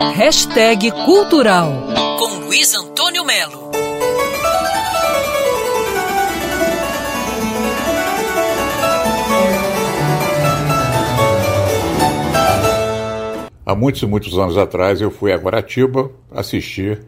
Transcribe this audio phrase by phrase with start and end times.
[0.00, 1.72] Hashtag Cultural
[2.20, 3.72] com Luiz Antônio Melo.
[13.66, 17.00] Há muitos e muitos anos atrás eu fui a Guaratiba assistir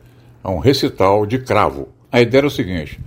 [0.42, 1.90] a um recital de cravo.
[2.10, 2.98] A ideia era o seguinte: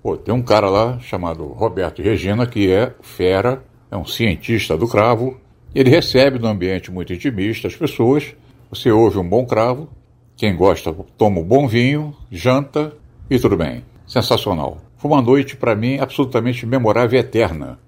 [0.00, 4.86] pô, tem um cara lá chamado Roberto Regina que é fera, é um cientista do
[4.86, 5.36] cravo.
[5.74, 8.36] Ele recebe no ambiente muito intimista as pessoas.
[8.72, 9.86] Você ouve um bom cravo,
[10.34, 12.96] quem gosta toma um bom vinho, janta
[13.28, 13.84] e tudo bem.
[14.06, 14.78] Sensacional.
[14.96, 17.78] Foi uma noite para mim absolutamente memorável e eterna.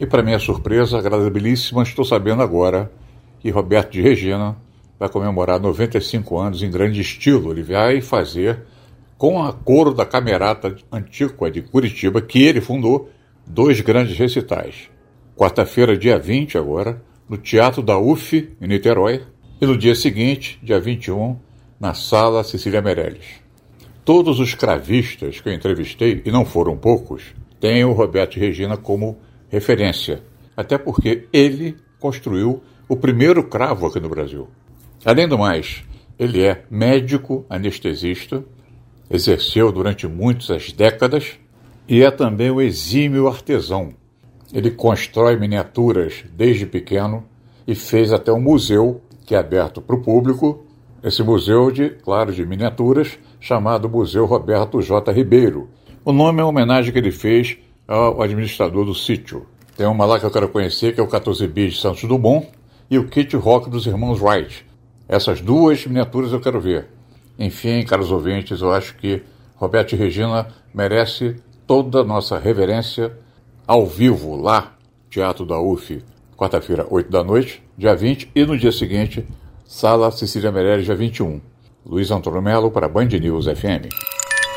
[0.00, 2.90] E para minha surpresa, agradabilíssima, estou sabendo agora
[3.38, 4.56] que Roberto de Regina
[4.98, 7.52] vai comemorar 95 anos em grande estilo.
[7.52, 8.62] Ele vai fazer,
[9.18, 13.10] com a coro da Camerata Antíqua de Curitiba, que ele fundou,
[13.46, 14.88] dois grandes recitais.
[15.36, 19.22] Quarta-feira, dia 20 agora, no Teatro da UF, em Niterói,
[19.60, 21.36] e no dia seguinte, dia 21,
[21.78, 23.26] na Sala Cecília Meirelles.
[24.04, 29.18] Todos os cravistas que eu entrevistei, e não foram poucos, têm o Roberto Regina como
[29.50, 30.22] referência,
[30.56, 34.48] até porque ele construiu o primeiro cravo aqui no Brasil.
[35.04, 35.84] Além do mais,
[36.18, 38.42] ele é médico anestesista,
[39.10, 41.38] exerceu durante muitas décadas
[41.86, 43.92] e é também um exímio artesão.
[44.54, 47.24] Ele constrói miniaturas desde pequeno
[47.66, 50.64] e fez até um museu que é aberto para o público,
[51.04, 55.12] esse museu de, claro, de miniaturas, chamado Museu Roberto J.
[55.12, 55.68] Ribeiro.
[56.04, 57.56] O nome é uma homenagem que ele fez
[57.86, 59.46] ao administrador do sítio.
[59.76, 62.48] Tem uma lá que eu quero conhecer, que é o 14 bis de Santos Dumont,
[62.90, 64.66] e o Kit Rock dos irmãos Wright.
[65.08, 66.88] Essas duas miniaturas eu quero ver.
[67.38, 69.22] Enfim, caros ouvintes, eu acho que
[69.54, 71.36] Roberto e Regina merece
[71.68, 73.16] toda a nossa reverência
[73.64, 74.74] ao vivo, lá,
[75.08, 76.02] Teatro da UF,
[76.36, 79.26] quarta-feira, 8 da noite, dia 20, e no dia seguinte,
[79.64, 81.40] Sala Cecília Meirelles, dia 21.
[81.86, 83.88] Luiz Antônio Melo para Band News FM.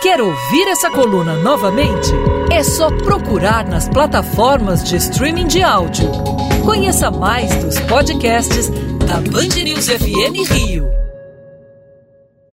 [0.01, 2.11] Quer ouvir essa coluna novamente?
[2.51, 6.11] É só procurar nas plataformas de streaming de áudio.
[6.65, 8.67] Conheça mais dos podcasts
[9.07, 11.02] da Band News FM Rio.